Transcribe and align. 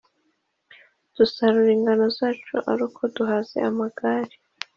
Dusarura 1.15 1.69
ingano 1.77 2.05
zacu 2.17 2.55
ari 2.71 2.81
uko 2.87 3.01
duhaze 3.15 3.57
amagara, 3.69 4.33